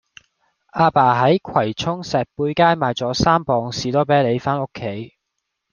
[0.73, 5.13] 亞爸喺葵涌石貝街買左三磅士多啤梨返屋企